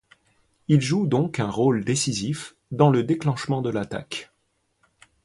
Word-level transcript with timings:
Il 0.67 0.81
joue 0.81 1.05
donc 1.05 1.39
un 1.39 1.51
rôle 1.51 1.85
décisif 1.85 2.55
dans 2.71 2.89
le 2.89 3.03
déclenchement 3.03 3.61
de 3.61 3.69
l'attaque. 3.69 4.31